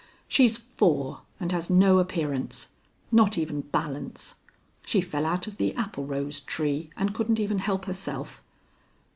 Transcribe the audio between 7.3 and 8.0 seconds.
even help